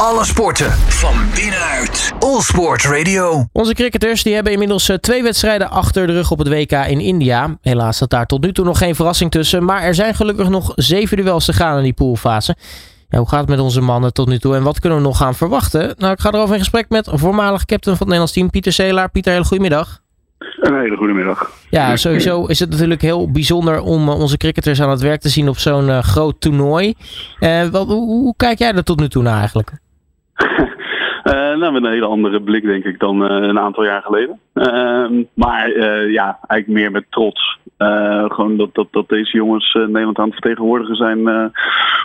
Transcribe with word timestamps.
Alle 0.00 0.24
sporten 0.24 0.70
van 0.72 1.14
binnenuit. 1.34 2.12
All 2.18 2.40
Sport 2.40 2.84
Radio. 2.84 3.44
Onze 3.52 3.74
cricketers 3.74 4.22
die 4.22 4.34
hebben 4.34 4.52
inmiddels 4.52 4.88
eh, 4.88 4.96
twee 4.96 5.22
wedstrijden 5.22 5.70
achter 5.70 6.06
de 6.06 6.12
rug 6.12 6.30
op 6.30 6.38
het 6.38 6.48
WK 6.48 6.72
in 6.72 7.00
India. 7.00 7.58
Helaas 7.60 7.96
zat 7.96 8.10
daar 8.10 8.26
tot 8.26 8.42
nu 8.42 8.52
toe 8.52 8.64
nog 8.64 8.78
geen 8.78 8.94
verrassing 8.94 9.30
tussen. 9.30 9.64
Maar 9.64 9.82
er 9.82 9.94
zijn 9.94 10.14
gelukkig 10.14 10.48
nog 10.48 10.72
zeven 10.74 11.16
duels 11.16 11.44
te 11.44 11.52
gaan 11.52 11.76
in 11.76 11.82
die 11.82 11.92
poolfase. 11.92 12.56
Ja, 13.08 13.18
hoe 13.18 13.28
gaat 13.28 13.40
het 13.40 13.48
met 13.48 13.58
onze 13.58 13.80
mannen 13.80 14.12
tot 14.12 14.28
nu 14.28 14.38
toe 14.38 14.54
en 14.56 14.62
wat 14.62 14.80
kunnen 14.80 14.98
we 14.98 15.04
nog 15.04 15.16
gaan 15.16 15.34
verwachten? 15.34 15.94
Nou, 15.98 16.12
ik 16.12 16.20
ga 16.20 16.32
erover 16.32 16.54
in 16.54 16.60
gesprek 16.60 16.88
met 16.88 17.10
voormalig 17.12 17.64
captain 17.64 17.96
van 17.96 18.06
het 18.06 18.16
Nederlands 18.16 18.32
team, 18.32 18.50
Pieter 18.50 18.72
Seelaar. 18.72 19.10
Pieter, 19.10 19.32
hele 19.32 19.44
goedemiddag. 19.44 20.00
Een 20.38 20.80
hele 20.80 20.96
goede 20.96 21.12
middag. 21.12 21.50
Ja, 21.70 21.96
sowieso 21.96 22.44
is 22.44 22.60
het 22.60 22.70
natuurlijk 22.70 23.02
heel 23.02 23.30
bijzonder 23.30 23.80
om 23.80 24.08
eh, 24.08 24.18
onze 24.18 24.36
cricketers 24.36 24.80
aan 24.82 24.90
het 24.90 25.00
werk 25.00 25.20
te 25.20 25.28
zien 25.28 25.48
op 25.48 25.58
zo'n 25.58 25.88
eh, 25.88 26.02
groot 26.02 26.40
toernooi. 26.40 26.94
Eh, 27.38 27.66
wat, 27.66 27.86
hoe, 27.86 28.06
hoe 28.06 28.34
kijk 28.36 28.58
jij 28.58 28.74
er 28.74 28.84
tot 28.84 29.00
nu 29.00 29.08
toe 29.08 29.22
naar 29.22 29.38
eigenlijk? 29.38 29.72
Eh, 31.26 31.56
nou, 31.56 31.72
met 31.72 31.84
een 31.84 31.90
hele 31.90 32.06
andere 32.06 32.42
blik, 32.42 32.64
denk 32.64 32.84
ik, 32.84 32.98
dan 32.98 33.28
eh, 33.28 33.48
een 33.48 33.58
aantal 33.58 33.84
jaar 33.84 34.02
geleden. 34.02 34.40
Ehm, 34.54 35.22
maar 35.34 35.70
eh, 35.72 36.12
ja, 36.12 36.38
eigenlijk 36.46 36.80
meer 36.80 36.90
met 36.90 37.04
trots. 37.10 37.58
Gewoon 38.28 38.56
dat, 38.56 38.74
dat, 38.74 38.86
dat 38.90 39.08
deze 39.08 39.36
jongens 39.36 39.72
Nederland 39.74 40.18
aan 40.18 40.24
het 40.24 40.32
vertegenwoordigen 40.32 40.96
zijn 40.96 41.52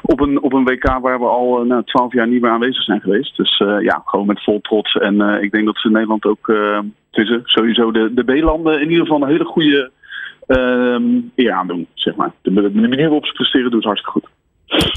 op, 0.02 0.20
een, 0.20 0.42
op 0.42 0.54
een 0.54 0.64
WK 0.64 1.00
waar 1.02 1.20
we 1.20 1.26
al 1.26 1.60
eh, 1.60 1.66
nou, 1.66 1.84
twaalf 1.84 2.14
jaar 2.14 2.28
niet 2.28 2.42
meer 2.42 2.52
aanwezig 2.52 2.84
zijn 2.84 3.02
geweest. 3.02 3.38
Dus 3.38 3.58
ja, 3.80 4.02
gewoon 4.06 4.26
met 4.26 4.44
vol 4.44 4.62
trots. 4.62 4.94
En 4.94 5.22
ik 5.42 5.52
denk 5.52 5.66
dat 5.66 5.78
ze 5.78 5.90
Nederland 5.90 6.26
ook, 6.26 6.54
tussen 7.12 7.42
sowieso 7.44 7.92
de, 7.92 8.14
de 8.14 8.24
B-landen, 8.24 8.82
in 8.82 8.90
ieder 8.90 9.06
geval 9.06 9.22
een 9.22 9.30
hele 9.30 9.46
goede 9.46 9.92
ehm 10.48 11.04
eer 11.36 11.52
aandoen, 11.52 11.88
zeg 11.94 12.16
maar. 12.16 12.32
De, 12.42 12.54
de 12.54 12.72
manier 12.72 12.98
waarop 12.98 13.26
ze 13.26 13.34
presteren 13.34 13.72
doet 13.72 13.84
hartstikke 13.84 14.20
goed. 14.20 14.31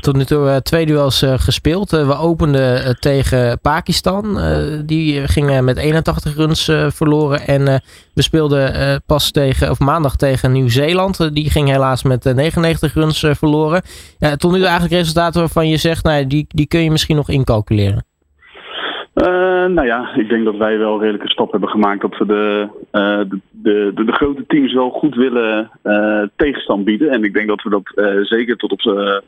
Tot 0.05 0.17
nu 0.17 0.25
toe 0.25 0.49
eh, 0.49 0.57
twee 0.57 0.87
duels 0.87 1.23
eh, 1.23 1.35
gespeeld. 1.39 1.93
Eh, 1.93 2.07
we 2.07 2.17
openden 2.17 2.97
tegen 3.01 3.61
Pakistan. 3.61 4.39
Die 4.87 5.29
gingen 5.29 5.65
met 5.65 5.77
81 5.77 6.37
runs 6.37 6.65
verloren. 6.89 7.41
En 7.41 7.65
we 8.15 8.23
speelden 8.23 9.03
pas 9.07 9.31
tegen, 9.31 9.71
of 9.71 9.81
maandag 9.81 10.17
tegen 10.17 10.53
Nieuw-Zeeland. 10.53 11.35
Die 11.35 11.51
ging 11.51 11.69
helaas 11.69 12.03
met 12.03 12.27
eh, 12.27 12.35
99 12.35 12.95
runs 12.95 13.27
verloren. 13.31 13.83
Tot 14.37 14.53
nu 14.53 14.57
toe 14.59 14.67
eigenlijk 14.67 14.93
resultaten 14.93 15.41
waarvan 15.41 15.69
je 15.69 15.77
zegt, 15.77 16.05
nou, 16.05 16.27
die, 16.27 16.47
die 16.49 16.67
kun 16.67 16.83
je 16.83 16.91
misschien 16.91 17.17
nog 17.17 17.29
incalculeren. 17.29 18.05
Nou 19.75 19.87
ja, 19.87 20.15
ik 20.15 20.29
denk 20.29 20.45
dat 20.45 20.57
wij 20.57 20.79
wel 20.79 21.01
redelijke 21.01 21.29
stap 21.29 21.51
hebben 21.51 21.69
gemaakt 21.69 22.01
dat 22.01 22.19
we 22.19 22.27
de, 22.27 22.69
de, 23.29 23.41
de, 23.65 23.93
de, 23.95 24.05
de 24.05 24.13
grote 24.13 24.45
teams 24.47 24.73
wel 24.73 24.91
goed 24.91 25.15
willen 25.15 25.71
eh, 25.83 26.23
tegenstand 26.37 26.85
bieden. 26.85 27.11
En 27.11 27.25
ik 27.25 27.35
denk 27.35 27.49
dat 27.49 27.63
we 27.63 27.71
dat 27.71 27.93
eh, 27.95 28.23
zeker 28.23 28.57
tot 28.57 28.73
op 28.73 28.81
z'n 28.81 29.23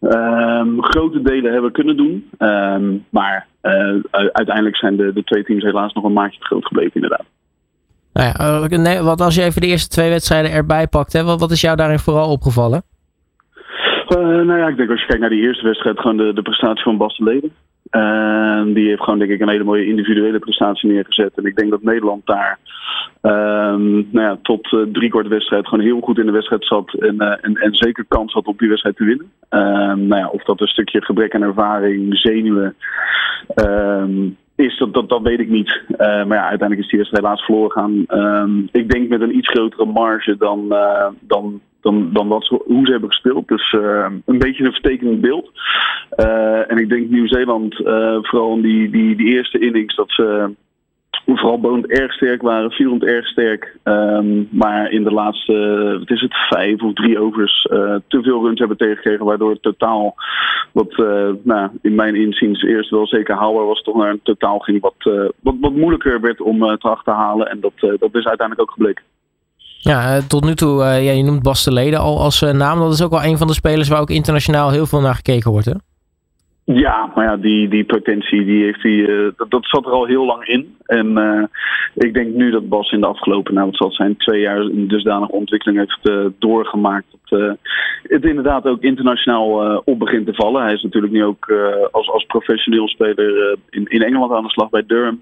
ehm, 0.00 0.80
grote 0.80 1.22
delen 1.22 1.52
hebben 1.52 1.72
kunnen 1.72 1.96
doen. 1.96 2.30
Ehm, 2.38 2.96
maar 3.10 3.46
eh, 3.60 3.96
uiteindelijk 4.10 4.76
zijn 4.76 4.96
de, 4.96 5.12
de 5.12 5.24
twee 5.24 5.44
teams 5.44 5.62
helaas 5.62 5.92
nog 5.92 6.04
een 6.04 6.12
maatje 6.12 6.38
te 6.38 6.46
groot 6.46 6.66
gebleven, 6.66 6.94
inderdaad. 6.94 7.26
Nou 8.12 8.28
ja, 8.28 8.68
eh, 8.68 8.78
nee, 8.78 9.00
wat 9.00 9.20
als 9.20 9.34
je 9.34 9.42
even 9.42 9.60
de 9.60 9.66
eerste 9.66 9.88
twee 9.88 10.10
wedstrijden 10.10 10.50
erbij 10.50 10.86
pakt, 10.86 11.12
hè, 11.12 11.24
wat, 11.24 11.40
wat 11.40 11.50
is 11.50 11.60
jou 11.60 11.76
daarin 11.76 11.98
vooral 11.98 12.30
opgevallen? 12.30 12.82
Eh, 14.08 14.16
nou 14.18 14.58
ja, 14.58 14.68
ik 14.68 14.76
denk 14.76 14.90
als 14.90 15.00
je 15.00 15.06
kijkt 15.06 15.20
naar 15.20 15.30
die 15.30 15.46
eerste 15.46 15.64
wedstrijd, 15.64 16.00
gewoon 16.00 16.16
de, 16.16 16.32
de 16.32 16.42
prestatie 16.42 16.82
van 16.82 16.96
Bas 16.96 17.16
de 17.16 17.24
Leden. 17.24 17.52
Eh, 17.90 18.62
die 18.64 18.88
heeft 18.88 19.02
gewoon 19.02 19.18
denk 19.18 19.30
ik 19.30 19.40
een 19.40 19.48
hele 19.48 19.64
mooie 19.64 19.86
individuele 19.86 20.38
prestatie 20.38 20.88
neergezet. 20.88 21.32
En 21.36 21.44
ik 21.44 21.56
denk 21.56 21.70
dat 21.70 21.82
Nederland 21.82 22.26
daar 22.26 22.58
ehm, 23.20 23.94
nou 23.94 24.26
ja, 24.26 24.38
tot 24.42 24.72
uh, 24.72 24.80
drie 24.92 25.10
kwart 25.10 25.28
wedstrijd 25.28 25.68
gewoon 25.68 25.84
heel 25.84 26.00
goed 26.00 26.18
in 26.18 26.26
de 26.26 26.32
wedstrijd 26.32 26.64
zat. 26.64 26.94
En, 26.94 27.18
eh, 27.18 27.36
en, 27.40 27.54
en 27.54 27.74
zeker 27.74 28.04
kans 28.08 28.32
had 28.32 28.46
om 28.46 28.54
die 28.56 28.68
wedstrijd 28.68 28.96
te 28.96 29.04
winnen. 29.04 29.30
Ehm, 29.48 30.06
nou 30.06 30.20
ja, 30.20 30.28
of 30.28 30.42
dat 30.42 30.60
een 30.60 30.66
stukje 30.66 31.04
gebrek 31.04 31.34
aan 31.34 31.42
ervaring, 31.42 32.18
zenuwen 32.18 32.74
ehm, 33.54 34.28
is, 34.56 34.78
dat, 34.78 34.94
dat, 34.94 35.08
dat 35.08 35.22
weet 35.22 35.40
ik 35.40 35.48
niet. 35.48 35.82
Maar 35.98 36.26
ja, 36.26 36.48
uiteindelijk 36.48 36.80
is 36.80 36.88
die 36.88 36.98
wedstrijd 36.98 37.24
helaas 37.24 37.44
verloren 37.44 37.70
gaan. 37.70 38.04
Ehm, 38.06 38.58
ik 38.72 38.90
denk 38.90 39.08
met 39.08 39.20
een 39.20 39.36
iets 39.36 39.48
grotere 39.48 39.84
marge 39.84 40.36
dan, 40.36 40.72
eh, 40.72 41.08
dan, 41.20 41.60
dan, 41.80 42.12
dan 42.12 42.42
hoe 42.48 42.86
ze 42.86 42.90
hebben 42.90 43.12
gespeeld. 43.12 43.48
Dus 43.48 43.72
een 44.24 44.38
beetje 44.38 44.64
een 44.64 44.72
vertekend 44.72 45.20
beeld. 45.20 45.50
Eh, 46.76 46.82
en 46.82 46.82
ik 46.82 46.88
denk 46.88 47.10
Nieuw-Zeeland, 47.10 47.86
eh, 47.86 48.18
vooral 48.20 48.54
in 48.54 48.62
die, 48.62 48.90
die, 48.90 49.16
die 49.16 49.34
eerste 49.34 49.58
innings, 49.58 49.96
dat 49.96 50.10
ze 50.10 50.54
vooral 51.26 51.60
bonend 51.60 51.86
erg 51.86 52.12
sterk 52.12 52.42
waren, 52.42 52.70
vierend 52.70 53.04
erg 53.04 53.26
sterk. 53.26 53.76
Ehm, 53.82 54.44
maar 54.50 54.90
in 54.90 55.04
de 55.04 55.12
laatste, 55.12 55.96
wat 55.98 56.10
is 56.10 56.20
het, 56.20 56.34
vijf 56.48 56.82
of 56.82 56.92
drie 56.92 57.20
overs 57.20 57.62
eh, 57.62 57.94
te 58.08 58.22
veel 58.22 58.44
runs 58.44 58.58
hebben 58.58 58.76
tegengekregen. 58.76 59.24
Waardoor 59.24 59.50
het 59.50 59.62
totaal, 59.62 60.14
wat 60.72 60.90
eh, 60.90 61.28
nou, 61.42 61.70
in 61.82 61.94
mijn 61.94 62.14
inziens 62.14 62.62
eerst 62.62 62.90
wel 62.90 63.06
zeker 63.06 63.34
haalbaar 63.34 63.66
was, 63.66 63.82
toch 63.82 63.96
naar 63.96 64.10
een 64.10 64.20
totaal 64.22 64.58
ging 64.58 64.80
wat, 64.80 64.94
eh, 64.98 65.28
wat, 65.40 65.54
wat 65.60 65.74
moeilijker 65.74 66.20
werd 66.20 66.40
om 66.40 66.62
eh, 66.62 66.76
te 66.76 66.88
achterhalen. 66.88 67.50
En 67.50 67.60
dat, 67.60 67.72
eh, 67.76 67.98
dat 67.98 68.14
is 68.14 68.26
uiteindelijk 68.26 68.60
ook 68.60 68.70
gebleken. 68.70 69.04
Ja, 69.86 70.16
eh, 70.16 70.22
tot 70.22 70.44
nu 70.44 70.54
toe, 70.54 70.82
eh, 70.82 71.04
ja, 71.04 71.12
je 71.12 71.22
noemt 71.22 71.42
Bas 71.42 71.64
de 71.64 71.72
Leden 71.72 72.00
al 72.00 72.20
als 72.20 72.42
eh, 72.42 72.52
naam. 72.52 72.78
Dat 72.78 72.92
is 72.92 73.02
ook 73.02 73.10
wel 73.10 73.24
een 73.24 73.38
van 73.38 73.46
de 73.46 73.54
spelers 73.54 73.88
waar 73.88 74.00
ook 74.00 74.10
internationaal 74.10 74.70
heel 74.70 74.86
veel 74.86 75.00
naar 75.00 75.14
gekeken 75.14 75.50
wordt, 75.50 75.66
hè? 75.66 75.72
Ja, 76.66 77.12
maar 77.14 77.24
ja, 77.24 77.36
die, 77.36 77.68
die 77.68 77.84
potentie 77.84 78.44
die 78.44 78.64
heeft 78.64 78.84
eh, 78.84 79.28
dat, 79.36 79.50
dat 79.50 79.66
zat 79.66 79.86
er 79.86 79.92
al 79.92 80.06
heel 80.06 80.24
lang 80.24 80.46
in. 80.46 80.76
En 80.84 81.18
eh, 81.18 81.44
ik 81.94 82.14
denk 82.14 82.34
nu 82.34 82.50
dat 82.50 82.68
Bas 82.68 82.90
in 82.90 83.00
de 83.00 83.06
afgelopen, 83.06 83.54
nou 83.54 83.66
wat 83.66 83.76
zal 83.76 83.86
het 83.86 83.96
zijn, 83.96 84.16
twee 84.16 84.40
jaar 84.40 84.58
een 84.58 84.88
dusdanige 84.88 85.32
ontwikkeling 85.32 85.78
heeft 85.78 86.08
eh, 86.08 86.26
doorgemaakt. 86.38 87.06
Dat 87.28 87.56
het 88.02 88.24
inderdaad 88.24 88.66
ook 88.66 88.82
internationaal 88.82 89.80
op 89.84 89.98
begint 89.98 90.26
te 90.26 90.34
vallen. 90.34 90.62
Hij 90.62 90.72
is 90.72 90.82
natuurlijk 90.82 91.12
nu 91.12 91.24
ook 91.24 91.52
als, 91.90 92.10
als 92.10 92.24
professioneel 92.24 92.88
speler 92.88 93.56
in, 93.70 93.84
in 93.84 94.02
Engeland 94.02 94.32
aan 94.32 94.42
de 94.42 94.50
slag 94.50 94.70
bij 94.70 94.86
Durham. 94.86 95.20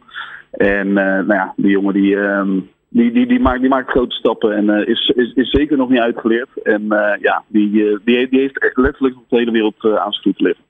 En 0.51 0.93
nou 0.93 1.35
ja, 1.35 1.53
die 1.57 1.71
jongen 1.71 1.95
die, 1.95 2.17
ehm, 2.17 2.59
die, 2.95 3.13
die, 3.13 3.27
die, 3.27 3.41
maakt, 3.41 3.61
die 3.61 3.69
maakt 3.69 3.91
grote 3.91 4.15
stappen 4.15 4.57
en 4.57 4.71
eh, 4.71 4.89
is, 4.89 5.13
is, 5.15 5.33
is 5.35 5.51
zeker 5.51 5.77
nog 5.77 5.89
niet 5.89 6.01
uitgeleerd. 6.01 6.63
En 6.63 6.93
eh, 6.93 7.21
ja, 7.21 7.43
die, 7.49 7.89
eh, 7.89 7.99
die, 8.05 8.29
die 8.29 8.41
heeft 8.41 8.59
echt 8.59 8.77
letterlijk 8.77 9.15
de 9.29 9.37
hele 9.37 9.51
wereld 9.51 9.85
aan 9.85 10.13
zijn 10.13 10.23
voet 10.23 10.37
te 10.37 10.43
liggen. 10.43 10.65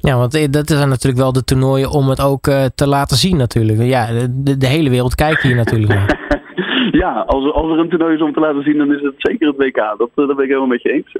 Ja, 0.00 0.16
want 0.16 0.34
eh, 0.34 0.50
dat 0.50 0.68
zijn 0.68 0.88
natuurlijk 0.88 1.22
wel 1.22 1.32
de 1.32 1.44
toernooien 1.44 1.90
om 1.90 2.08
het 2.08 2.22
ook 2.22 2.46
eh, 2.46 2.64
te 2.74 2.86
laten 2.86 3.16
zien 3.16 3.36
natuurlijk. 3.36 3.78
Ja, 3.82 4.06
de, 4.58 4.66
hele 4.66 4.90
wereld 4.90 5.14
kijkt 5.14 5.42
hier 5.42 5.56
natuurlijk 5.56 5.94
naar. 5.94 6.18
Ja, 6.90 7.24
als 7.26 7.44
er, 7.44 7.52
als 7.52 7.72
er 7.72 7.78
een 7.78 7.88
toernooi 7.88 8.14
is 8.14 8.22
om 8.22 8.32
te 8.32 8.40
laten 8.40 8.62
zien, 8.62 8.78
dan 8.78 8.94
is 8.94 9.02
het 9.02 9.14
zeker 9.16 9.48
het 9.48 9.56
WK. 9.56 9.76
Dat, 9.76 10.10
eh, 10.14 10.26
dat 10.26 10.36
ben 10.36 10.44
ik 10.44 10.50
helemaal 10.50 10.66
met 10.66 10.82
je 10.82 10.92
eens. 10.92 11.12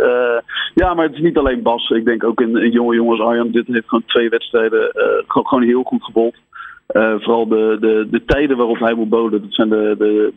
Ja, 0.74 0.94
maar 0.94 1.04
het 1.04 1.14
is 1.14 1.20
niet 1.20 1.38
alleen 1.38 1.62
Bas. 1.62 1.90
Ik 1.90 2.04
denk 2.04 2.24
ook 2.24 2.40
een 2.40 2.70
jonge 2.70 2.94
jongen 2.94 3.18
als 3.18 3.28
Arjan. 3.28 3.50
Dit 3.50 3.66
heeft 3.66 3.88
gewoon 3.88 4.04
twee 4.06 4.28
wedstrijden 4.28 4.90
gewoon, 5.26 5.46
gewoon 5.46 5.64
heel 5.64 5.82
goed 5.82 6.04
gebold. 6.04 6.34
Vooral 7.22 7.48
de, 7.48 7.76
de, 7.80 8.06
de 8.10 8.24
tijden 8.24 8.56
waarop 8.56 8.78
hij 8.78 8.94
moet 8.94 9.08
boden. 9.08 9.40
Dat 9.40 9.54
zijn 9.54 9.68
de, 9.68 9.94
de, 9.98 10.32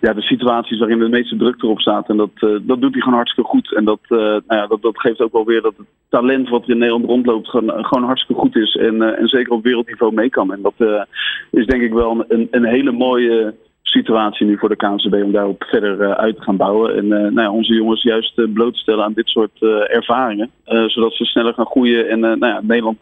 ja, 0.00 0.12
de 0.12 0.22
situaties 0.22 0.78
waarin 0.78 0.98
de 0.98 1.08
meeste 1.08 1.36
druk 1.36 1.62
erop 1.62 1.80
staat. 1.80 2.08
En 2.08 2.16
dat, 2.16 2.30
eh, 2.34 2.50
dat 2.62 2.80
doet 2.80 2.92
hij 2.92 3.00
gewoon 3.00 3.18
hartstikke 3.18 3.50
goed. 3.50 3.74
En 3.74 3.84
dat, 3.84 4.00
eh, 4.02 4.18
nou 4.18 4.42
ja, 4.46 4.66
dat, 4.66 4.82
dat 4.82 5.00
geeft 5.00 5.20
ook 5.20 5.32
wel 5.32 5.44
weer 5.44 5.62
dat 5.62 5.74
het 5.76 5.86
talent 6.08 6.48
wat 6.48 6.68
in 6.68 6.78
Nederland 6.78 7.04
rondloopt 7.04 7.48
gewoon, 7.48 7.84
gewoon 7.84 8.04
hartstikke 8.04 8.40
goed 8.40 8.56
is. 8.56 8.74
En, 8.74 9.02
eh, 9.02 9.20
en 9.20 9.28
zeker 9.28 9.52
op 9.52 9.62
wereldniveau 9.62 10.14
mee 10.14 10.30
kan. 10.30 10.52
En 10.52 10.62
dat 10.62 11.06
is 11.50 11.66
denk 11.66 11.82
ik 11.82 11.92
wel 11.92 12.24
een, 12.28 12.48
een 12.50 12.64
hele 12.64 12.92
mooie 12.92 13.54
situatie 13.82 14.46
nu 14.46 14.58
voor 14.58 14.68
de 14.68 14.76
KNCB 14.76 15.14
om 15.14 15.32
daarop 15.32 15.64
verder 15.64 16.16
uit 16.16 16.36
te 16.36 16.42
gaan 16.42 16.56
bouwen. 16.56 16.96
En 16.96 17.08
nou 17.08 17.40
ja, 17.40 17.50
onze 17.50 17.74
jongens 17.74 18.02
juist 18.02 18.38
uh, 18.38 18.52
bloot 18.52 18.72
te 18.72 18.78
stellen 18.78 19.04
aan 19.04 19.12
dit 19.12 19.28
soort 19.28 19.62
ervaringen. 19.88 20.50
zodat 20.64 21.12
ze 21.12 21.24
sneller 21.24 21.54
gaan 21.54 21.66
groeien 21.66 22.08
en 22.08 22.20
nou 22.20 22.46
ja, 22.46 22.60
Nederland 22.62 22.98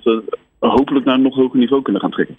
hopelijk 0.58 1.04
naar 1.04 1.14
een 1.14 1.22
nog 1.22 1.34
hoger 1.34 1.58
niveau 1.58 1.82
kunnen 1.82 2.02
gaan 2.02 2.10
trekken. 2.10 2.36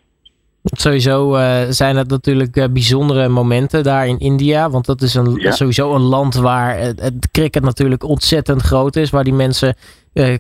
Sowieso 0.72 1.36
uh, 1.36 1.62
zijn 1.70 1.96
het 1.96 2.10
natuurlijk 2.10 2.58
uh, 2.58 2.66
bijzondere 2.72 3.28
momenten 3.28 3.84
daar 3.84 4.08
in 4.08 4.20
India. 4.20 4.70
Want 4.70 4.86
dat 4.86 5.02
is 5.02 5.14
een, 5.14 5.36
ja. 5.36 5.52
sowieso 5.52 5.96
een 5.96 6.02
land 6.02 6.36
waar 6.36 6.78
het, 6.78 7.02
het, 7.02 7.32
cricket 7.32 7.64
natuurlijk 7.64 8.04
ontzettend 8.04 8.62
groot 8.62 8.96
is. 8.96 9.10
Waar 9.10 9.24
die 9.24 9.34
mensen 9.34 9.76
uh, 10.14 10.36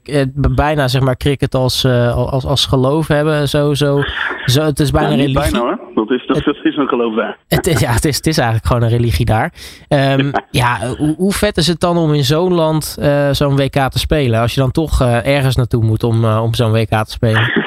bijna 0.55 0.87
zeg 0.87 1.01
maar 1.01 1.17
cricket 1.17 1.55
als, 1.55 1.85
als, 1.85 2.45
als 2.45 2.65
geloof 2.65 3.07
hebben. 3.07 3.49
Zo, 3.49 3.73
zo, 3.73 4.01
zo, 4.45 4.63
het 4.63 4.79
is 4.79 4.91
bijna 4.91 5.09
ja, 5.09 5.15
religie. 5.15 5.39
Bijna 5.39 5.59
hoor. 5.59 5.79
Dat 5.95 6.11
is, 6.11 6.27
dat, 6.27 6.35
het, 6.35 6.45
dat 6.45 6.55
is 6.63 6.77
een 6.77 6.87
geloof 6.87 7.15
daar. 7.15 7.37
Het 7.47 7.67
is, 7.67 7.79
ja, 7.79 7.91
het 7.91 8.05
is, 8.05 8.15
het 8.15 8.27
is 8.27 8.37
eigenlijk 8.37 8.67
gewoon 8.67 8.83
een 8.83 8.89
religie 8.89 9.25
daar. 9.25 9.53
Um, 9.89 10.25
ja, 10.25 10.43
ja 10.51 10.95
hoe, 10.97 11.15
hoe, 11.17 11.31
vet 11.33 11.57
is 11.57 11.67
het 11.67 11.79
dan 11.79 11.97
om 11.97 12.13
in 12.13 12.23
zo'n 12.23 12.53
land 12.53 12.97
zo'n 13.31 13.55
WK 13.55 13.89
te 13.89 13.99
spelen? 13.99 14.39
Als 14.39 14.53
je 14.53 14.61
dan 14.61 14.71
toch 14.71 15.01
ergens 15.01 15.55
naartoe 15.55 15.83
moet 15.83 16.03
om, 16.03 16.25
om 16.25 16.53
zo'n 16.53 16.71
WK 16.71 16.89
te 16.89 17.11
spelen. 17.11 17.51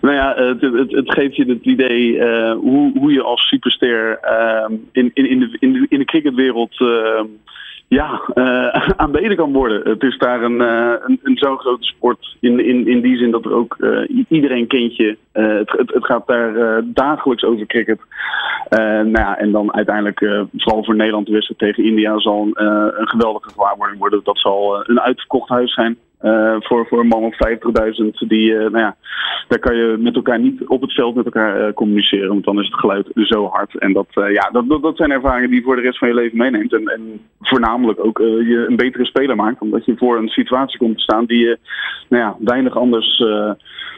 Nou 0.00 0.14
ja, 0.14 0.34
het, 0.34 0.90
het, 0.90 1.12
geeft 1.12 1.36
je 1.36 1.44
het 1.44 1.64
idee 1.64 2.12
uh, 2.12 2.52
hoe, 2.52 2.98
hoe 2.98 3.12
je 3.12 3.22
als 3.22 3.48
superster 3.48 4.18
uh, 4.24 4.76
in, 4.92 5.10
in, 5.14 5.28
in, 5.28 5.38
de, 5.38 5.56
in, 5.58 5.72
de, 5.72 5.86
in 5.88 5.98
de 5.98 6.04
cricketwereld 6.04 6.80
uh, 6.80 7.20
ja, 7.88 8.20
aanbeden 8.96 9.36
kan 9.36 9.52
worden. 9.52 9.88
Het 9.88 10.02
is 10.02 10.18
daar 10.18 10.42
een, 10.42 10.60
een, 10.60 11.20
een 11.22 11.36
zo'n 11.36 11.58
grote 11.58 11.84
sport 11.84 12.36
in, 12.40 12.64
in, 12.64 12.88
in 12.88 13.00
die 13.00 13.16
zin 13.16 13.30
dat 13.30 13.44
er 13.44 13.54
ook 13.54 13.76
iedereen 14.28 14.66
kent 14.66 14.96
je. 14.96 15.16
Het, 15.32 15.70
het, 15.70 15.94
het, 15.94 16.04
gaat 16.04 16.26
daar 16.26 16.82
dagelijks 16.84 17.44
over 17.44 17.66
cricket. 17.66 18.00
nou 18.70 19.10
ja, 19.10 19.38
en 19.38 19.52
dan 19.52 19.74
uiteindelijk, 19.74 20.46
vooral 20.56 20.84
voor 20.84 20.96
Nederland 20.96 21.26
de 21.26 21.32
wedstrijd 21.32 21.60
tegen 21.60 21.84
India, 21.90 22.18
zal 22.18 22.42
een, 22.42 22.64
een 23.00 23.08
geweldige 23.08 23.50
gewaarwording 23.50 23.98
worden. 23.98 24.20
Dat 24.24 24.38
zal 24.38 24.88
een 24.88 25.00
uitverkocht 25.00 25.48
huis 25.48 25.74
zijn. 25.74 25.98
Voor, 26.60 26.86
voor 26.86 27.00
een 27.00 27.08
man 27.08 27.24
of 27.24 27.34
50.000, 27.34 28.28
die, 28.28 28.54
nou 28.54 28.78
ja, 28.78 28.96
daar 29.48 29.58
kan 29.58 29.76
je 29.76 29.96
met 29.98 30.14
elkaar 30.14 30.40
niet 30.40 30.66
op 30.66 30.80
het 30.80 30.92
veld 30.92 31.14
met 31.14 31.24
elkaar 31.24 31.72
communiceren. 31.72 32.28
Want 32.28 32.44
dan 32.44 32.58
is 32.58 32.66
het 32.66 32.80
geluid 32.80 33.08
zo 33.14 33.46
hard. 33.46 33.78
En 33.78 33.92
dat, 33.92 34.06
ja, 34.12 34.48
dat, 34.52 34.68
dat, 34.68 34.82
dat, 34.82 34.96
zijn 34.96 35.10
ervaringen 35.10 35.48
die 35.48 35.58
je 35.58 35.64
voor 35.64 35.76
de 35.76 35.82
rest 35.82 35.98
van 35.98 36.08
je 36.08 36.14
leven 36.14 36.38
meeneemt. 36.38 36.72
En, 36.72 36.88
en 36.88 37.20
voornamelijk 37.40 38.04
ook 38.04 38.18
je 38.18 38.66
een 38.68 38.76
betere 38.76 39.04
speler 39.04 39.36
maakt. 39.36 39.60
Omdat 39.60 39.84
je 39.84 39.96
voor 39.96 40.18
een 40.18 40.28
situatie 40.28 40.78
komt 40.78 40.96
te 40.96 41.02
staan 41.02 41.24
die 41.24 41.38
je 41.38 41.58
nou 42.08 42.22
ja, 42.22 42.36
weinig 42.38 42.76
anders 42.76 43.22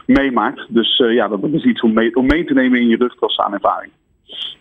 meemaakt. 0.07 0.67
Dus 0.69 0.97
ja, 0.97 1.29
dat, 1.29 1.41
is 1.53 1.65
iets 1.65 1.83
om 1.83 1.93
mee, 1.93 2.17
om 2.17 2.27
mee 2.27 2.45
te 2.45 2.55
nemen 2.55 2.81
in 2.81 2.89
je 2.89 2.97
rugtas 2.97 3.39
aan 3.39 3.53
ervaring. 3.53 3.93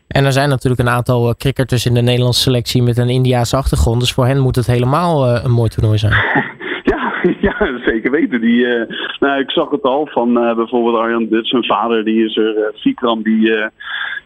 En 0.08 0.26
er 0.26 0.32
zijn 0.32 0.50
natuurlijk 0.50 0.82
een 0.82 0.94
aantal 0.94 1.36
cricketers 1.36 1.86
in 1.86 1.94
de 1.94 2.02
Nederlandse 2.02 2.42
selectie 2.42 2.84
met 2.84 2.98
een 2.98 3.10
Indiaanse 3.10 3.56
achtergrond. 3.56 4.00
Dus 4.00 4.14
voor 4.14 4.26
hen 4.26 4.40
moet 4.40 4.56
het 4.56 4.68
helemaal 4.68 5.28
een 5.28 5.52
mooi 5.52 5.70
toernooi 5.70 5.98
zijn. 5.98 6.14
Ja, 7.40 7.80
zeker 7.86 8.12
weten. 8.12 8.42
Die, 8.42 8.66
uh, 8.66 8.98
nou, 9.20 9.40
ik 9.40 9.52
zag 9.52 9.70
het 9.70 9.82
al 9.82 10.08
van 10.08 10.44
uh, 10.44 10.56
bijvoorbeeld 10.56 10.96
Arjan 10.96 11.28
Dit, 11.28 11.48
zijn 11.48 11.66
vader, 11.66 12.04
die 12.04 12.26
is 12.26 12.38
er. 12.38 12.58
Uh, 12.58 12.64
Vikram, 12.74 13.24
die 13.24 13.70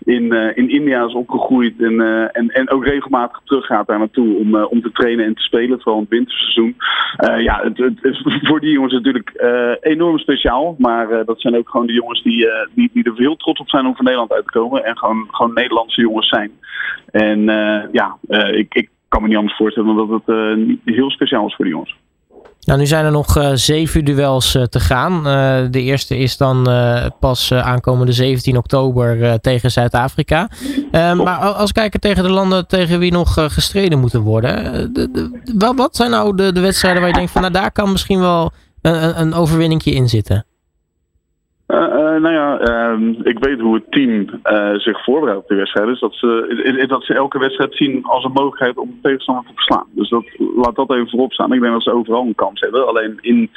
in, 0.03 0.31
in 0.31 0.69
India 0.69 1.05
is 1.05 1.13
opgegroeid 1.13 1.81
en, 1.81 2.01
en, 2.31 2.49
en 2.49 2.69
ook 2.69 2.85
regelmatig 2.85 3.41
teruggaat 3.43 3.87
daar 3.87 3.97
naartoe 3.97 4.37
om, 4.37 4.55
om 4.55 4.81
te 4.81 4.91
trainen 4.91 5.25
en 5.25 5.33
te 5.33 5.41
spelen, 5.41 5.81
vooral 5.81 5.95
in 5.95 6.01
het 6.09 6.09
winterseizoen. 6.09 6.75
ja, 7.43 7.61
het, 7.63 7.77
het, 7.77 8.03
is 8.03 8.21
voor 8.47 8.59
die 8.59 8.71
jongens 8.71 8.93
natuurlijk 8.93 9.31
enorm 9.81 10.17
speciaal, 10.17 10.75
maar 10.77 11.25
dat 11.25 11.41
zijn 11.41 11.55
ook 11.55 11.69
gewoon 11.69 11.87
de 11.87 11.93
jongens 11.93 12.23
die, 12.23 12.47
die, 12.73 12.89
die 12.93 13.03
er 13.03 13.13
heel 13.15 13.35
trots 13.35 13.59
op 13.59 13.69
zijn 13.69 13.85
om 13.85 13.95
van 13.95 14.05
Nederland 14.05 14.31
uit 14.31 14.45
te 14.45 14.59
komen 14.59 14.85
en 14.85 14.97
gewoon, 14.97 15.27
gewoon 15.31 15.53
Nederlandse 15.53 16.01
jongens 16.01 16.27
zijn. 16.27 16.51
En 17.11 17.43
ja, 17.91 18.17
ik, 18.51 18.73
ik 18.73 18.89
kan 19.07 19.21
me 19.21 19.27
niet 19.27 19.37
anders 19.37 19.57
voorstellen 19.57 19.95
dan 19.95 20.07
dat 20.07 20.21
het 20.25 20.35
heel 20.85 21.11
speciaal 21.11 21.47
is 21.47 21.55
voor 21.55 21.65
die 21.65 21.73
jongens. 21.73 21.95
Nou, 22.69 22.81
nu 22.81 22.87
zijn 22.87 23.05
er 23.05 23.11
nog 23.11 23.37
uh, 23.37 23.49
zeven 23.53 24.05
duels 24.05 24.55
uh, 24.55 24.63
te 24.63 24.79
gaan. 24.79 25.13
Uh, 25.27 25.71
de 25.71 25.81
eerste 25.81 26.17
is 26.17 26.37
dan 26.37 26.67
pas 27.19 27.51
aankomende 27.51 28.11
17 28.11 28.57
oktober 28.57 29.39
tegen 29.41 29.71
Zuid-Afrika. 29.71 30.49
maar 30.91 31.37
als 31.37 31.71
kijken 31.71 31.99
tegen 31.99 32.23
de 32.23 32.29
landen 32.29 32.67
tegen 32.67 32.99
wie 32.99 33.11
nog 33.11 33.33
gestreden 33.33 33.99
moeten 33.99 34.21
worden. 34.21 34.93
De, 34.93 35.11
de, 35.11 35.73
wat 35.75 35.95
zijn 35.95 36.11
nou 36.11 36.35
de, 36.35 36.51
de 36.51 36.59
wedstrijden 36.59 37.01
waar 37.01 37.09
je 37.09 37.15
denkt 37.15 37.31
van 37.31 37.41
nou 37.41 37.53
daar 37.53 37.71
kan 37.71 37.91
misschien 37.91 38.19
wel 38.19 38.51
een, 38.81 39.19
een 39.19 39.33
overwinningje 39.33 39.91
in 39.91 40.09
zitten? 40.09 40.45
Uh, 41.69 41.77
uh, 41.77 42.21
nou 42.21 42.31
ja, 42.31 42.59
uh, 42.69 43.19
ik 43.23 43.39
weet 43.39 43.59
hoe 43.59 43.75
het 43.75 43.91
team 43.91 44.25
uh, 44.43 44.73
zich 44.73 45.03
voorbereidt 45.03 45.41
op 45.41 45.47
de 45.47 45.55
wedstrijd. 45.55 45.87
Dus 45.87 45.99
dat 45.99 46.13
ze, 46.13 46.85
dat 46.87 47.03
ze 47.03 47.13
elke 47.13 47.39
wedstrijd 47.39 47.75
zien 47.75 48.03
als 48.03 48.23
een 48.23 48.31
mogelijkheid 48.31 48.77
om 48.77 48.87
de 48.87 48.97
tegenstander 49.01 49.43
te 49.45 49.53
verslaan. 49.53 49.85
Dus 49.91 50.09
dat, 50.09 50.25
laat 50.55 50.75
dat 50.75 50.91
even 50.91 51.09
voorop 51.09 51.33
staan. 51.33 51.53
Ik 51.53 51.61
denk 51.61 51.73
dat 51.73 51.83
ze 51.83 51.93
overal 51.93 52.25
een 52.25 52.35
kans 52.35 52.59
hebben. 52.59 52.87
Alleen 52.87 53.17
in, 53.21 53.49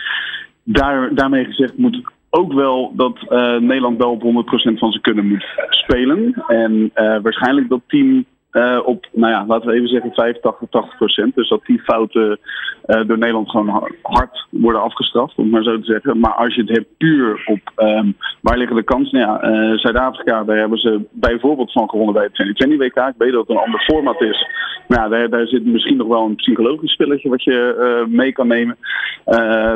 daar, 0.62 1.14
daarmee 1.14 1.44
gezegd 1.44 1.78
moet 1.78 2.02
ook 2.30 2.52
wel 2.52 2.92
dat 2.96 3.18
Nederland 3.60 3.98
wel 3.98 4.10
op 4.10 4.22
100% 4.22 4.78
van 4.78 4.90
zijn 4.90 5.02
kunnen 5.02 5.26
moet 5.26 5.46
spelen. 5.68 6.42
En 6.46 6.90
waarschijnlijk 6.94 7.68
dat 7.68 7.80
team 7.86 8.24
uh, 8.52 8.80
op, 8.84 9.06
nou 9.12 9.32
ja, 9.32 9.44
laten 9.46 9.68
we 9.68 9.74
even 9.74 9.88
zeggen 9.88 10.12
85, 10.12 10.68
80 10.70 10.96
procent. 10.96 11.34
Dus 11.34 11.48
dat 11.48 11.64
die 11.64 11.82
fouten 11.82 12.38
uh, 12.86 13.06
door 13.06 13.18
Nederland 13.18 13.50
gewoon 13.50 13.90
hard 14.02 14.46
worden 14.50 14.82
afgestraft, 14.82 15.36
om 15.36 15.44
het 15.44 15.52
maar 15.52 15.62
zo 15.62 15.78
te 15.78 15.84
zeggen. 15.84 16.18
Maar 16.18 16.34
als 16.34 16.54
je 16.54 16.60
het 16.60 16.70
hebt 16.70 16.96
puur 16.96 17.42
op 17.46 17.84
um, 17.86 18.16
waar 18.40 18.58
liggen 18.58 18.76
de 18.76 18.82
kansen. 18.82 19.18
Nou 19.18 19.46
ja, 19.46 19.50
uh, 19.50 19.78
Zuid-Afrika, 19.78 20.44
daar 20.44 20.56
hebben 20.56 20.78
ze 20.78 21.00
bijvoorbeeld 21.10 21.72
van 21.72 21.90
gewonnen 21.90 22.14
bij 22.14 22.24
het 22.24 22.34
2020 22.34 22.88
WK. 22.88 23.08
Ik 23.08 23.18
weet 23.18 23.32
dat 23.32 23.40
het 23.40 23.56
een 23.56 23.64
ander 23.64 23.80
format 23.80 24.20
is. 24.20 24.46
Maar 24.88 24.98
ja, 24.98 25.08
daar, 25.08 25.30
daar 25.30 25.46
zit 25.46 25.66
misschien 25.66 25.96
nog 25.96 26.08
wel 26.08 26.24
een 26.24 26.34
psychologisch 26.34 26.92
spelletje 26.92 27.28
wat 27.28 27.44
je 27.44 28.06
mee 28.08 28.32
kan 28.32 28.46
nemen. 28.46 28.76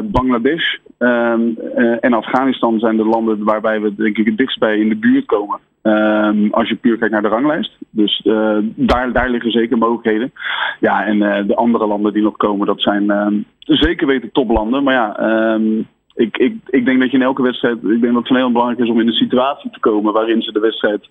Bangladesh 0.04 0.74
um, 0.98 1.58
en 2.00 2.12
Afghanistan 2.12 2.78
zijn 2.78 2.96
de 2.96 3.04
landen 3.04 3.44
waarbij 3.44 3.80
we 3.80 3.94
denk 3.94 4.18
ik 4.18 4.26
het 4.26 4.36
dichtst 4.36 4.58
bij 4.58 4.78
in 4.78 4.88
de 4.88 4.96
buurt 4.96 5.26
komen. 5.26 5.58
Um, 5.86 6.52
als 6.52 6.68
je 6.68 6.76
puur 6.76 6.96
kijkt 6.96 7.12
naar 7.12 7.22
de 7.22 7.28
ranglijst. 7.28 7.76
Dus 7.90 8.20
uh, 8.24 8.58
daar, 8.62 9.12
daar 9.12 9.30
liggen 9.30 9.50
zeker 9.50 9.78
mogelijkheden. 9.78 10.32
Ja, 10.80 11.04
en 11.04 11.16
uh, 11.16 11.38
de 11.46 11.54
andere 11.54 11.86
landen 11.86 12.12
die 12.12 12.22
nog 12.22 12.36
komen, 12.36 12.66
dat 12.66 12.80
zijn 12.80 13.04
uh, 13.04 13.26
zeker 13.58 14.06
weten 14.06 14.32
toplanden. 14.32 14.82
Maar 14.82 14.94
ja, 14.94 15.20
um, 15.54 15.86
ik, 16.14 16.36
ik, 16.36 16.54
ik 16.66 16.84
denk 16.84 17.00
dat 17.00 17.10
je 17.10 17.16
in 17.16 17.22
elke 17.22 17.42
wedstrijd. 17.42 17.76
Ik 17.76 18.00
denk 18.00 18.02
dat 18.02 18.14
het 18.14 18.26
van 18.26 18.36
heel 18.36 18.52
belangrijk 18.52 18.80
is 18.80 18.88
om 18.88 19.00
in 19.00 19.06
een 19.06 19.12
situatie 19.12 19.70
te 19.70 19.80
komen 19.80 20.12
waarin 20.12 20.42
ze 20.42 20.52
de 20.52 20.60
wedstrijd. 20.60 21.08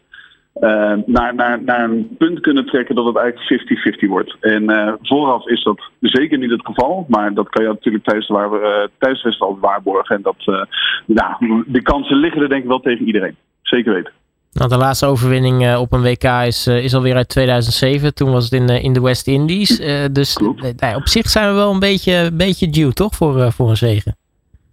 naar, 1.06 1.36
naar, 1.36 1.64
naar 1.64 1.84
een 1.84 2.16
punt 2.18 2.40
kunnen 2.40 2.66
trekken 2.66 2.96
dat 2.96 3.06
het 3.06 3.16
eigenlijk 3.16 3.98
50-50 4.04 4.10
wordt. 4.10 4.38
En 4.40 4.98
vooraf 5.02 5.48
is 5.48 5.64
dat 5.64 5.90
zeker 6.00 6.38
niet 6.38 6.52
het 6.52 6.66
geval. 6.66 7.06
Maar 7.08 7.34
dat 7.34 7.50
kan 7.50 7.64
je 7.64 7.70
natuurlijk 7.70 8.04
tijdens 8.04 8.28
de, 8.28 8.34
waar, 8.34 8.50
tijdens 8.98 9.22
de 9.22 9.30
wedstrijd 9.30 9.60
waarborgen. 9.60 10.16
En 10.16 10.22
dat, 10.22 10.68
nou, 11.06 11.64
de 11.68 11.82
kansen 11.82 12.18
liggen 12.18 12.42
er 12.42 12.50
denk 12.50 12.64
ik 12.64 12.70
wel 12.70 12.80
tegen 12.80 13.06
iedereen. 13.06 13.36
Zeker 13.62 13.94
weten. 13.94 14.12
Nou, 14.60 14.70
de 14.70 14.78
laatste 14.78 15.06
overwinning 15.06 15.64
uh, 15.64 15.80
op 15.80 15.92
een 15.92 16.02
WK 16.02 16.24
is, 16.24 16.68
uh, 16.68 16.84
is 16.84 16.94
alweer 16.94 17.16
uit 17.16 17.30
2007. 17.30 18.14
Toen 18.14 18.32
was 18.32 18.44
het 18.44 18.54
in, 18.54 18.72
uh, 18.72 18.84
in 18.84 18.94
de 18.94 19.02
West 19.02 19.28
Indies. 19.28 19.78
dus 20.12 20.38
nou, 20.78 20.96
op 20.96 21.08
zich 21.08 21.30
zijn 21.30 21.50
we 21.50 21.56
wel 21.56 21.72
een 21.72 21.80
beetje, 21.80 22.32
beetje 22.34 22.70
due, 22.70 22.94
toch? 22.94 23.16
Voor, 23.16 23.52
voor 23.52 23.70
een 23.70 23.78
zegen. 23.78 24.16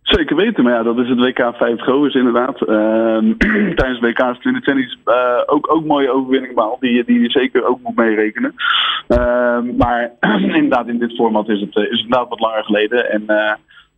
Zeker 0.02 0.36
weten, 0.36 0.64
maar 0.64 0.72
ja, 0.72 0.82
dat 0.82 0.98
is 0.98 1.08
het 1.08 1.18
WK 1.18 1.56
5 1.56 1.80
Goers 1.80 2.14
inderdaad. 2.14 2.62
Ehm, 2.62 3.32
tijdens 3.78 4.00
WK's 4.00 4.38
2020 4.38 4.96
ook, 5.46 5.74
ook 5.74 5.84
mooie 5.84 6.12
overwinning 6.12 6.54
behaald, 6.54 6.80
die, 6.80 7.04
die 7.04 7.20
je 7.20 7.30
zeker 7.30 7.66
ook 7.66 7.78
moet 7.82 7.96
meerekenen. 7.96 8.54
Ehm, 9.08 9.76
maar 9.76 10.10
inderdaad, 10.60 10.88
in 10.88 10.98
dit 10.98 11.14
format 11.14 11.48
is 11.48 11.60
het, 11.60 11.76
is 11.76 11.82
het 11.82 11.90
inderdaad 11.90 12.28
wat 12.28 12.40
langer 12.40 12.64
geleden. 12.64 13.10
En 13.10 13.24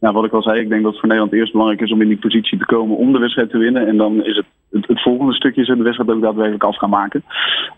nou, 0.05 0.17
wat 0.17 0.25
ik 0.25 0.33
al 0.33 0.43
zei, 0.43 0.61
ik 0.61 0.69
denk 0.69 0.83
dat 0.83 0.91
het 0.91 1.01
voor 1.01 1.09
Nederland 1.09 1.35
eerst 1.35 1.53
belangrijk 1.53 1.81
is 1.81 1.93
om 1.93 2.03
in 2.03 2.09
die 2.09 2.19
positie 2.19 2.59
te 2.59 2.65
komen 2.65 2.97
om 2.97 3.13
de 3.13 3.19
wedstrijd 3.19 3.51
te 3.51 3.59
winnen. 3.59 3.87
En 3.87 3.97
dan 3.97 4.25
is 4.25 4.37
het 4.37 4.47
het, 4.71 5.03
volgende 5.03 5.35
stukje 5.35 5.61
is 5.61 5.67
de 5.67 5.77
wedstrijd 5.77 6.11
ook 6.11 6.23
daadwerkelijk 6.23 6.65
af 6.65 6.77
gaan 6.77 6.91
maken. 6.91 7.25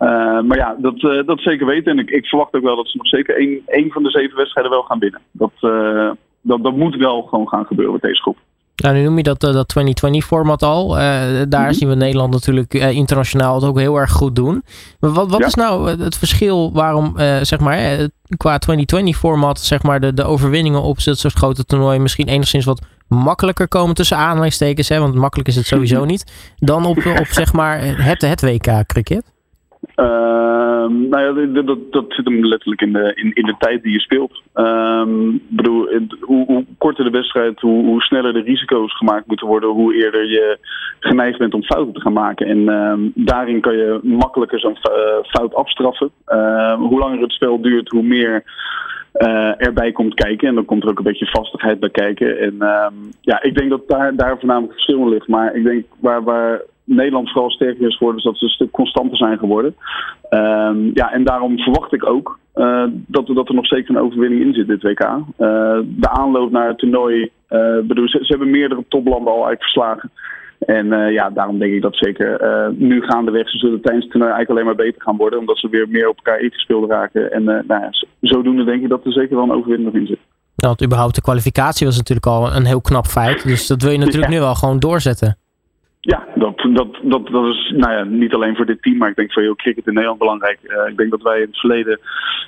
Uh, 0.01 0.41
maar 0.41 0.57
ja, 0.57 0.77
dat, 0.79 1.03
uh, 1.03 1.27
dat 1.27 1.41
zeker 1.41 1.67
weten. 1.67 1.93
En 1.93 1.99
ik, 1.99 2.11
ik, 2.11 2.27
verwacht 2.27 2.55
ook 2.55 2.63
wel 2.63 2.77
dat 2.77 2.89
ze 2.89 2.97
nog 2.97 3.07
zeker 3.07 3.37
één, 3.37 3.63
één 3.67 3.91
van 3.91 4.03
de 4.03 4.11
zeven 4.11 4.37
wedstrijden 4.37 4.73
wel 4.73 4.83
gaan 4.83 4.99
winnen. 4.99 5.21
Dat, 5.31 5.53
uh, 5.61 6.11
dat, 6.41 6.63
dat 6.63 6.77
moet 6.77 6.97
wel 6.97 7.23
gewoon 7.23 7.49
gaan 7.49 7.67
gebeuren 7.67 7.93
met 7.93 8.03
deze 8.03 8.23
groep. 8.23 8.37
Nou, 8.77 8.95
nu 8.95 9.03
noem 9.03 9.17
je 9.17 9.23
dat, 9.23 9.41
dat 9.41 9.75
2020-format 9.79 10.63
al. 10.63 10.89
daar 10.89 11.45
mm 11.45 11.51
-hmm. 11.51 11.73
zien 11.73 11.89
we 11.89 11.95
Nederland 11.95 12.33
natuurlijk 12.33 12.75
internationaal 12.75 13.55
het 13.55 13.65
ook 13.65 13.79
heel 13.79 13.97
erg 13.97 14.13
goed 14.13 14.37
doen. 14.37 14.65
Maar 15.01 15.13
wat, 15.13 15.31
wat 15.31 15.41
ja. 15.41 15.47
is 15.47 15.55
nou 15.55 16.03
het 16.03 16.17
verschil 16.17 16.73
waarom, 16.73 17.15
zeg 17.43 17.59
maar, 17.59 18.09
qua 18.37 18.61
2020-format, 18.71 19.61
zeg 19.61 19.83
maar, 19.83 20.01
de, 20.01 20.15
de 20.15 20.25
overwinningen 20.25 20.83
op 20.83 21.03
dit 21.03 21.19
soort 21.19 21.35
grote 21.35 21.65
toernooien 21.65 22.03
misschien 22.03 22.29
enigszins 22.29 22.65
wat 22.65 22.83
makkelijker 23.09 23.69
komen 23.69 23.95
tussen 23.95 24.17
aanhalingstekens, 24.17 24.89
hè, 24.89 24.99
want 24.99 25.15
makkelijk 25.15 25.49
is 25.49 25.57
het 25.57 25.67
sowieso 25.67 26.05
niet, 26.05 26.33
dan 26.57 26.87
op, 26.87 26.97
op 26.97 27.27
zeg 27.27 27.53
maar 27.53 27.81
het, 27.83 28.23
het 28.23 28.41
WK 28.43 28.87
Uh, 30.89 31.11
nou 31.11 31.47
ja, 31.47 31.63
dat, 31.63 31.79
dat, 31.91 32.05
zit 32.09 32.25
hem 32.25 32.45
letterlijk 32.45 32.81
in 32.81 32.93
de, 32.93 33.13
in, 33.15 33.33
in 33.35 33.45
de 33.45 33.55
tijd 33.59 33.83
die 33.83 33.93
je 33.93 34.01
speelt. 34.01 34.43
Um, 34.55 35.43
bedoel, 35.49 35.89
hoe, 36.21 36.47
hoe, 36.47 36.65
korter 36.79 37.05
de 37.05 37.11
wedstrijd, 37.11 37.61
hoe, 37.61 37.85
hoe, 37.85 38.03
sneller 38.03 38.33
de 38.33 38.41
risico's 38.41 38.97
gemaakt 38.97 39.27
moeten 39.27 39.47
worden, 39.47 39.69
hoe 39.69 39.95
eerder 39.95 40.31
je 40.31 40.59
geneigd 41.01 41.39
bent 41.39 41.55
om 41.55 41.63
fouten 41.63 41.95
te 41.95 42.01
gaan 42.01 42.13
maken. 42.13 42.47
En 42.47 42.69
um, 42.69 43.13
daarin 43.15 43.61
kan 43.61 43.77
je 43.77 44.01
makkelijker 44.03 44.61
zo'n 44.61 44.79
fout 45.23 45.55
afstraffen. 45.55 46.11
Hoe 46.79 46.99
langer 46.99 47.21
het 47.21 47.33
spel 47.33 47.61
duurt, 47.61 47.89
hoe 47.89 48.03
meer 48.03 48.45
uh, 49.15 49.63
erbij 49.63 49.93
komt 49.93 50.15
kijken. 50.15 50.49
En 50.49 50.55
dan 50.55 50.65
komt 50.65 50.83
er 50.83 50.89
ook 50.89 50.99
een 50.99 51.05
beetje 51.05 51.31
vastigheid 51.31 51.81
bij 51.81 51.91
kijken. 51.91 52.39
En 52.39 52.57
ja, 53.21 53.43
ik 53.43 53.57
denk 53.57 53.71
dat 53.71 53.89
daar, 53.89 54.17
daar 54.17 54.39
voornamelijk 54.39 54.73
verschil 54.73 55.09
ligt. 55.09 55.29
Maar 55.29 55.55
ik 55.55 55.65
denk 55.65 55.85
waar, 56.01 56.23
waar 56.23 56.61
Nederland 56.87 57.31
vooral 57.31 57.51
sterker 57.51 57.87
is 57.87 57.97
geworden, 57.97 58.19
is 58.19 58.27
dat 58.27 58.39
ze 58.39 58.45
een 58.45 58.51
stuk 58.51 58.71
constanter 58.71 59.17
zijn 59.17 59.39
geworden. 59.39 59.75
Um, 60.31 60.91
ja, 60.95 61.13
en 61.13 61.25
daarom 61.25 61.59
verwacht 61.59 61.93
ik 61.93 62.07
ook 62.07 62.39
uh, 62.55 62.85
dat, 63.07 63.27
dat 63.27 63.49
er 63.49 63.55
nog 63.55 63.67
zeker 63.67 63.95
een 63.95 64.03
overwinning 64.03 64.43
in 64.43 64.55
zit 64.55 64.67
dit 64.67 64.83
WK. 64.83 65.01
Uh, 65.01 65.19
de 65.87 66.09
aanloop 66.09 66.51
naar 66.51 66.69
het 66.69 66.79
toernooi, 66.79 67.31
bedoel, 67.83 68.09
ze, 68.09 68.19
ze, 68.19 68.27
hebben 68.27 68.51
meerdere 68.51 68.85
toplanden 68.89 69.33
al 69.33 69.47
eigenlijk 69.47 69.63
verslagen. 69.63 70.11
En 70.59 71.13
ja, 71.13 71.31
daarom 71.31 71.59
denk 71.59 71.73
ik 71.73 71.83
dat 71.83 71.97
zeker 71.97 72.41
nu 72.77 73.03
gaandeweg 73.03 73.51
ze 73.51 73.59
zullen 73.59 73.81
tijdens 73.81 74.05
het 74.05 74.13
toernooi 74.13 74.33
eigenlijk 74.35 74.51
alleen 74.51 74.77
maar 74.77 74.87
beter 74.87 75.03
gaan 75.03 75.17
worden. 75.17 75.39
Omdat 75.39 75.59
ze 75.59 75.69
weer 75.69 75.89
meer 75.89 76.09
op 76.09 76.17
elkaar 76.17 76.41
ingespeeld 76.41 76.91
raken. 76.91 77.33
En 77.33 77.45
nou 77.45 77.65
ja, 77.67 77.91
zodoende 78.21 78.65
denk 78.65 78.83
ik 78.83 78.89
dat 78.89 79.05
er 79.05 79.13
zeker 79.13 79.37
wel 79.37 79.45
een 79.45 79.57
overwinning 79.57 79.93
nog 79.93 80.01
in 80.01 80.07
zit. 80.07 80.21
Nou, 80.57 80.69
want 80.69 80.83
überhaupt 80.83 81.15
de 81.15 81.21
kwalificatie 81.21 81.87
was 81.87 81.97
natuurlijk 81.97 82.27
al 82.27 82.55
een 82.55 82.65
heel 82.65 82.81
knap 82.81 83.07
feit. 83.07 83.43
Dus 83.43 83.67
dat 83.67 83.83
wil 83.83 83.93
je 83.93 83.99
natuurlijk 83.99 84.33
ja. 84.33 84.39
nu 84.39 84.41
wel 84.41 84.55
gewoon 84.55 84.79
doorzetten. 84.79 85.39
Ja, 86.07 86.27
dat, 86.35 86.67
dat, 86.73 86.99
dat, 87.03 87.27
dat 87.29 87.55
is 87.55 87.73
nou 87.77 87.93
ja, 87.93 88.05
niet 88.05 88.35
alleen 88.35 88.57
voor 88.57 88.67
dit 88.67 88.83
team, 88.83 88.97
maar 88.97 89.09
ik 89.09 89.17
denk 89.17 89.33
voor 89.33 89.43
heel 89.43 89.57
cricket 89.57 89.87
in 89.87 89.93
Nederland 89.93 90.19
belangrijk. 90.19 90.59
Uh, 90.63 90.89
ik 90.89 90.97
denk 90.97 91.11
dat 91.11 91.23
wij 91.23 91.41
in 91.41 91.47
het 91.47 91.59
verleden 91.59 91.99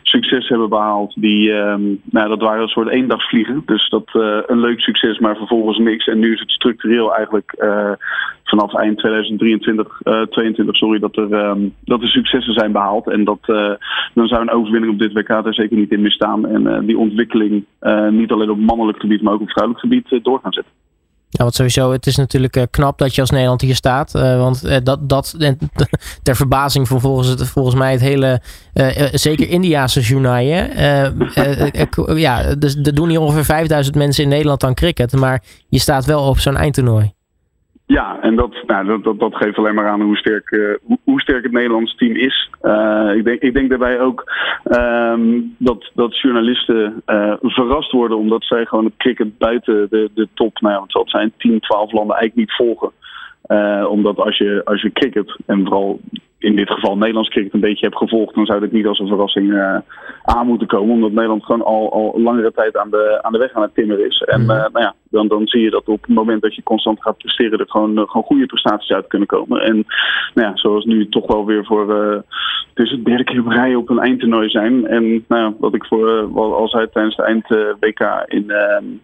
succes 0.02 0.48
hebben 0.48 0.68
behaald. 0.68 1.12
Die, 1.16 1.52
um, 1.52 2.00
nou, 2.04 2.28
dat 2.28 2.40
waren 2.40 2.62
een 2.62 2.68
soort 2.68 2.88
eendagsvliegen. 2.88 3.62
Dus 3.66 3.88
dat 3.88 4.10
uh, 4.12 4.38
een 4.46 4.60
leuk 4.60 4.80
succes, 4.80 5.18
maar 5.18 5.36
vervolgens 5.36 5.78
niks. 5.78 6.06
En 6.06 6.18
nu 6.18 6.32
is 6.32 6.40
het 6.40 6.50
structureel 6.50 7.14
eigenlijk 7.14 7.54
uh, 7.58 7.92
vanaf 8.44 8.74
eind 8.74 8.98
2023, 8.98 10.00
22, 10.30 10.76
sorry, 10.76 10.98
dat 10.98 11.16
er, 11.16 11.32
um, 11.32 11.74
dat 11.84 12.02
er 12.02 12.08
successen 12.08 12.52
zijn 12.52 12.72
behaald. 12.72 13.08
En 13.10 13.24
dat, 13.24 13.40
dan 14.14 14.26
zou 14.26 14.40
een 14.40 14.50
overwinning 14.50 14.92
op 14.92 14.98
dit 14.98 15.12
WK 15.12 15.28
er 15.28 15.54
zeker 15.54 15.76
niet 15.76 15.92
in 15.92 16.00
misstaan. 16.00 16.46
En 16.46 16.86
die 16.86 16.98
ontwikkeling 16.98 17.64
niet 18.10 18.30
alleen 18.30 18.50
op 18.50 18.58
mannelijk 18.58 19.00
gebied, 19.00 19.22
maar 19.22 19.32
ook 19.32 19.40
op 19.40 19.50
vrouwelijk 19.50 19.84
gebied 19.84 20.24
door 20.24 20.40
gaan 20.42 20.52
zetten. 20.52 20.72
Ja, 21.30 21.42
want 21.42 21.54
sowieso, 21.54 21.92
het 21.92 22.06
is 22.06 22.16
natuurlijk 22.16 22.56
uh, 22.56 22.62
knap 22.70 22.98
dat 22.98 23.14
je 23.14 23.20
als 23.20 23.30
Nederland 23.30 23.60
hier 23.60 23.74
staat. 23.74 24.14
Uh, 24.14 24.38
want 24.38 24.64
uh, 24.64 24.76
dat, 24.82 25.08
dat 25.08 25.34
ter 26.22 26.36
verbazing 26.36 26.88
voor 26.88 27.00
volgens, 27.00 27.28
het, 27.28 27.48
volgens 27.48 27.74
mij 27.74 27.92
het 27.92 28.00
hele, 28.00 28.42
zeker 29.12 29.48
Indiaanse 29.48 30.00
journaaien. 30.00 30.70
ja, 32.18 32.54
dus 32.54 32.76
er 32.76 32.94
doen 32.94 33.08
hier 33.08 33.20
ongeveer 33.20 33.44
5000 33.44 33.96
mensen 33.96 34.22
in 34.22 34.28
Nederland 34.28 34.64
aan 34.64 34.74
cricket. 34.74 35.12
Maar 35.12 35.42
je 35.68 35.78
staat 35.78 36.04
wel 36.04 36.22
op 36.22 36.38
zo'n 36.38 36.56
eindtoernooi. 36.56 37.16
Ja, 37.88 38.20
en 38.20 38.36
dat, 38.36 38.62
nou, 38.66 38.86
dat, 38.86 39.04
dat, 39.04 39.18
dat, 39.18 39.36
geeft 39.36 39.58
alleen 39.58 39.74
maar 39.74 39.88
aan 39.88 40.00
hoe 40.00 40.16
sterk, 40.16 40.50
uh, 40.50 40.74
hoe, 40.82 40.98
hoe, 41.04 41.20
sterk 41.20 41.42
het 41.42 41.52
Nederlandse 41.52 41.96
team 41.96 42.16
is. 42.16 42.50
Uh, 42.62 43.12
ik, 43.16 43.24
denk, 43.24 43.40
ik 43.40 43.54
denk 43.54 43.68
daarbij 43.68 44.00
ook 44.00 44.32
um, 44.64 45.54
dat, 45.58 45.90
dat 45.94 46.18
journalisten 46.18 47.02
uh, 47.06 47.34
verrast 47.40 47.92
worden 47.92 48.18
omdat 48.18 48.44
zij 48.44 48.64
gewoon 48.64 48.84
het 48.84 48.96
cricket 48.96 49.38
buiten 49.38 49.86
de, 49.90 50.10
de 50.14 50.28
top, 50.34 50.60
nou 50.60 50.74
ja, 50.74 50.80
wat 50.80 50.90
zal 50.90 51.00
het 51.00 51.10
zijn, 51.10 51.32
10, 51.36 51.60
12 51.60 51.92
landen 51.92 52.16
eigenlijk 52.16 52.48
niet 52.48 52.56
volgen. 52.56 52.92
omdat 53.88 54.16
als 54.16 54.38
je, 54.38 54.60
als 54.64 54.82
je 54.82 54.92
cricket, 54.92 55.36
en 55.46 55.64
vooral 55.64 56.00
in 56.38 56.56
dit 56.56 56.70
geval 56.70 56.96
Nederlands 56.96 57.28
cricket 57.28 57.54
een 57.54 57.60
beetje 57.60 57.86
heb 57.86 57.94
gevolgd, 57.94 58.34
dan 58.34 58.46
zou 58.46 58.60
dit 58.60 58.72
niet 58.72 58.86
als 58.86 58.98
een 58.98 59.08
verrassing 59.08 59.82
aan 60.22 60.46
moeten 60.46 60.66
komen. 60.66 60.94
Omdat 60.94 61.12
Nederland 61.12 61.44
gewoon 61.44 61.64
al, 61.64 61.92
al 61.92 62.20
langere 62.20 62.52
tijd 62.52 62.76
aan 62.76 62.90
de, 62.90 63.18
aan 63.22 63.32
de 63.32 63.38
weg 63.38 63.52
aan 63.52 63.62
het 63.62 63.74
timmeren 63.74 64.06
is. 64.06 64.18
En 64.18 64.40
uh, 64.40 64.46
nou 64.46 64.80
ja, 64.80 64.94
dan, 65.10 65.28
dan 65.28 65.46
zie 65.46 65.62
je 65.62 65.70
dat 65.70 65.88
op 65.88 66.00
het 66.00 66.14
moment 66.14 66.42
dat 66.42 66.54
je 66.54 66.62
constant 66.62 67.02
gaat 67.02 67.18
presteren, 67.18 67.58
er 67.58 67.68
gewoon, 67.68 67.98
uh, 67.98 68.02
gewoon 68.06 68.26
goede 68.26 68.46
prestaties 68.46 68.92
uit 68.92 69.06
kunnen 69.06 69.28
komen. 69.28 69.60
En 69.60 69.74
nou 70.34 70.48
ja, 70.48 70.56
zoals 70.56 70.84
nu 70.84 71.08
toch 71.08 71.26
wel 71.26 71.46
weer 71.46 71.64
voor 71.64 71.92
het 72.74 72.86
is 72.86 72.90
het 72.90 73.04
derde 73.04 73.24
keer 73.24 73.40
op 73.40 73.46
rij 73.46 73.74
op 73.74 73.88
een 73.88 73.98
eindtoernooi 73.98 74.48
zijn. 74.48 74.86
En 74.86 75.24
nou 75.28 75.54
wat 75.58 75.74
ik 75.74 75.84
voor 75.84 76.30
al 76.34 76.68
zei 76.68 76.88
tijdens 76.92 77.16
de 77.16 77.22
eind 77.22 77.48
WK 77.80 78.24
in 78.26 78.52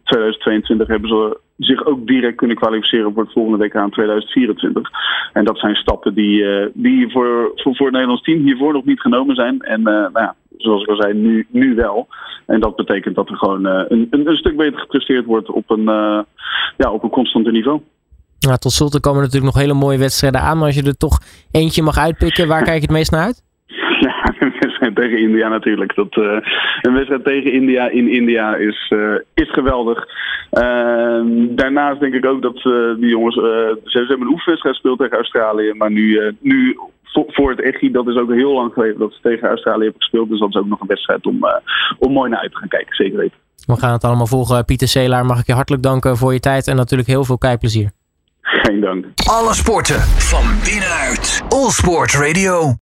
2022 0.05 0.89
hebben 0.89 1.09
ze 1.09 1.39
zich 1.59 1.85
ook 1.85 2.07
direct 2.07 2.37
kunnen 2.37 2.57
kwalificeren 2.57 3.13
voor 3.13 3.23
het 3.23 3.33
volgende 3.33 3.65
WK 3.65 3.75
in 3.75 3.91
2024. 3.91 4.91
En 5.33 5.45
dat 5.45 5.59
zijn 5.59 5.75
stappen 5.75 6.15
die, 6.15 6.45
die 6.73 7.11
voor 7.11 7.53
voor, 7.55 7.77
voor, 7.77 7.87
het 7.87 7.95
Nederlands 7.95 8.23
team 8.23 8.43
hiervoor 8.43 8.73
nog 8.73 8.85
niet 8.85 9.01
genomen 9.01 9.35
zijn. 9.35 9.61
En 9.61 9.83
nou 9.83 10.11
ja, 10.13 10.35
zoals 10.57 10.83
ik 10.83 10.89
al 10.89 10.97
zei, 10.97 11.15
nu, 11.15 11.47
nu 11.51 11.75
wel. 11.75 12.09
En 12.47 12.61
dat 12.61 12.77
betekent 12.77 13.15
dat 13.15 13.29
er 13.29 13.37
gewoon 13.37 13.67
uh, 13.67 13.83
een, 13.89 14.07
een, 14.11 14.29
een, 14.29 14.37
stuk 14.37 14.57
beter 14.57 14.81
gepresteerd 14.81 15.25
wordt 15.25 15.51
op 15.51 15.71
een, 15.71 15.81
uh, 15.81 16.21
ja, 16.77 16.93
op 16.93 17.03
een 17.03 17.11
constante 17.11 17.51
niveau. 17.51 17.81
Nou, 18.41 18.59
tot 18.59 18.73
slot 18.73 19.01
komen 19.01 19.21
natuurlijk 19.21 19.55
nog 19.55 19.63
hele 19.63 19.75
mooie 19.75 19.99
wedstrijden 19.99 20.41
aan. 20.41 20.57
Maar 20.57 20.67
als 20.67 20.75
je 20.75 20.83
er 20.83 20.97
toch 20.97 21.19
eentje 21.51 21.83
mag 21.83 21.99
uitpikken, 21.99 22.49
waar 22.49 22.63
kijk 22.63 22.77
je 22.77 22.87
het 22.87 22.91
meest 22.91 23.11
naar 23.11 23.25
uit? 23.25 23.43
Ja, 24.05 24.35
een 24.39 24.55
wedstrijd 24.61 24.95
tegen 24.95 25.19
India 25.19 25.49
natuurlijk. 25.49 25.95
Dat, 25.95 26.17
uh, 26.17 26.39
een 26.83 26.95
wedstrijd 26.95 27.25
tegen 27.25 27.53
India 27.53 27.89
in 27.89 28.09
India 28.09 28.57
is, 28.57 28.91
uh, 28.95 29.15
is 29.35 29.53
geweldig. 29.53 29.99
Uh, 30.53 31.21
daarnaast 31.49 32.01
denk 32.01 32.15
ik 32.15 32.27
ook 32.27 32.43
dat 32.43 32.63
die 32.99 33.09
jongens. 33.09 33.35
ze, 33.35 33.81
ze 33.85 33.99
hebben 33.99 34.21
een 34.27 34.33
oefenwedstrijd 34.33 34.77
gespeeld 34.77 34.99
tegen 34.99 35.17
Australië. 35.17 35.73
Maar 35.73 35.91
nu, 35.91 36.35
nu 36.41 36.79
voor 37.27 37.51
het 37.51 37.61
EGI, 37.61 37.91
dat 37.91 38.07
is 38.07 38.17
ook 38.17 38.33
heel 38.33 38.53
lang 38.53 38.73
geleden 38.73 38.99
dat 38.99 39.13
ze 39.13 39.19
tegen 39.23 39.49
Australië 39.49 39.83
hebben 39.83 40.01
gespeeld. 40.01 40.29
Dus 40.29 40.39
dat 40.39 40.49
is 40.49 40.57
ook 40.57 40.67
nog 40.67 40.81
een 40.81 40.87
wedstrijd 40.87 41.27
om, 41.27 41.45
uh, 41.45 41.55
om 41.99 42.13
mooi 42.13 42.31
naar 42.31 42.41
uit 42.41 42.51
te 42.51 42.59
gaan 42.59 42.69
kijken, 42.69 42.95
zeker 42.95 43.19
weten. 43.19 43.39
We 43.67 43.77
gaan 43.77 43.93
het 43.93 44.05
allemaal 44.05 44.27
volgen. 44.27 44.65
Pieter 44.65 44.89
Seelaar, 44.89 45.27
mag 45.27 45.41
ik 45.41 45.47
je 45.47 45.53
hartelijk 45.53 45.83
danken 45.83 46.17
voor 46.17 46.33
je 46.33 46.41
tijd 46.41 46.67
en 46.67 46.77
natuurlijk 46.77 47.09
heel 47.09 47.25
veel 47.25 47.39
kijkplezier. 47.39 47.91
Geen 48.41 48.81
dank. 48.81 49.07
Alle 49.31 49.55
sporten 49.55 50.01
van 50.01 50.45
binnenuit. 50.65 51.43
All 51.49 51.71
Sport 51.71 52.13
Radio. 52.15 52.73